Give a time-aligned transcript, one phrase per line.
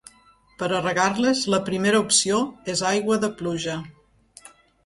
[0.61, 2.41] Per a regar-les, la primera opció
[2.75, 3.77] és aigua de pluja.